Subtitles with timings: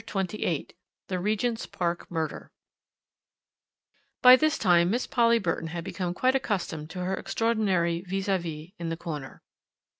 [0.03, 0.67] CHAPTER XXVIII
[1.09, 2.49] THE REGENT'S PARK MURDER
[4.23, 8.39] By this time Miss Polly Burton had become quite accustomed to her extraordinary vis à
[8.39, 9.43] vis in the corner.